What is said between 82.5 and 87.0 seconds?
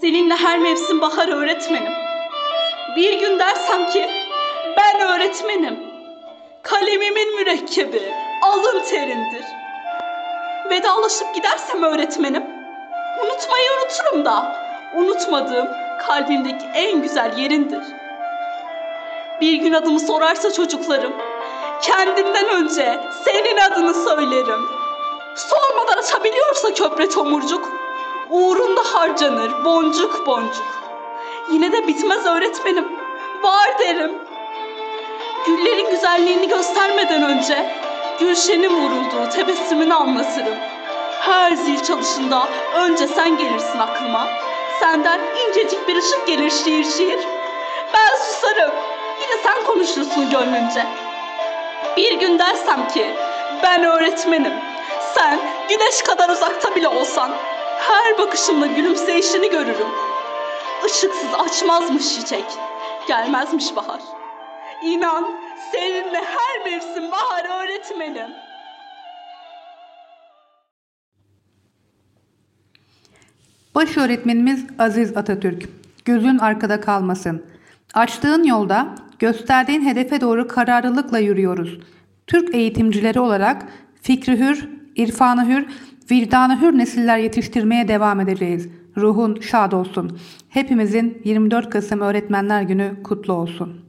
eğitimcileri olarak fikri hür, irfanı hür, vicdanı hür